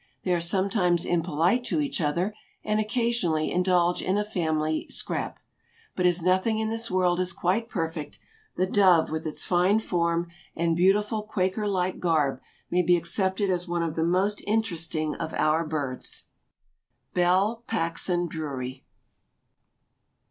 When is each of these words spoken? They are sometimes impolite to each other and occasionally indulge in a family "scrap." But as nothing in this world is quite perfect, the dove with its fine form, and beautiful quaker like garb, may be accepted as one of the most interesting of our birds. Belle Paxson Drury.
They 0.23 0.33
are 0.33 0.41
sometimes 0.41 1.05
impolite 1.05 1.63
to 1.65 1.79
each 1.79 2.01
other 2.01 2.33
and 2.63 2.79
occasionally 2.79 3.51
indulge 3.51 4.01
in 4.01 4.17
a 4.17 4.23
family 4.23 4.87
"scrap." 4.89 5.37
But 5.95 6.07
as 6.07 6.23
nothing 6.23 6.57
in 6.57 6.69
this 6.69 6.89
world 6.89 7.19
is 7.19 7.33
quite 7.33 7.69
perfect, 7.69 8.17
the 8.55 8.65
dove 8.65 9.11
with 9.11 9.27
its 9.27 9.45
fine 9.45 9.77
form, 9.77 10.27
and 10.55 10.75
beautiful 10.75 11.21
quaker 11.21 11.67
like 11.67 11.99
garb, 11.99 12.41
may 12.71 12.81
be 12.81 12.97
accepted 12.97 13.51
as 13.51 13.67
one 13.67 13.83
of 13.83 13.93
the 13.95 14.03
most 14.03 14.41
interesting 14.47 15.13
of 15.17 15.35
our 15.35 15.63
birds. 15.67 16.25
Belle 17.13 17.57
Paxson 17.67 18.25
Drury. 18.27 18.83